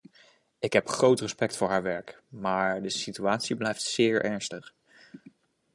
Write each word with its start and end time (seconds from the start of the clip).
Ik 0.59 0.73
heb 0.73 0.87
groot 0.89 1.19
respect 1.19 1.57
voor 1.57 1.67
haar 1.69 1.83
werk, 1.83 2.21
maar 2.27 2.81
de 2.81 2.89
situatie 2.89 3.55
blijft 3.55 3.81
zeer 3.81 4.23
ernstig. 4.23 4.73